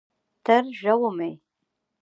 [0.45, 1.31] ترژومۍ